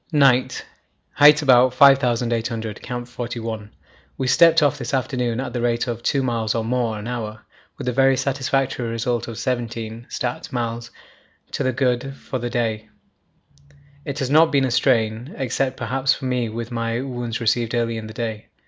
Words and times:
Night. 0.11 0.65
Height 1.13 1.39
about 1.43 1.75
5800. 1.75 2.81
Camp 2.81 3.07
41. 3.07 3.69
We 4.17 4.25
stepped 4.25 4.63
off 4.63 4.79
this 4.79 4.95
afternoon 4.95 5.39
at 5.39 5.53
the 5.53 5.61
rate 5.61 5.85
of 5.85 6.01
2 6.01 6.23
miles 6.23 6.55
or 6.55 6.65
more 6.65 6.97
an 6.97 7.07
hour, 7.07 7.41
with 7.77 7.85
the 7.85 7.93
very 7.93 8.17
satisfactory 8.17 8.89
result 8.89 9.27
of 9.27 9.37
17 9.37 10.07
(stat.) 10.09 10.51
miles 10.51 10.89
to 11.51 11.61
the 11.61 11.71
good 11.71 12.15
for 12.15 12.39
the 12.39 12.49
day. 12.49 12.89
It 14.03 14.17
has 14.17 14.31
not 14.31 14.51
been 14.51 14.65
a 14.65 14.71
strain, 14.71 15.35
except 15.37 15.77
perhaps 15.77 16.15
for 16.15 16.25
me 16.25 16.49
with 16.49 16.71
my 16.71 17.01
wounds 17.01 17.39
received 17.39 17.75
early 17.75 17.95
in 17.95 18.07
the 18.07 18.13
day. 18.15 18.47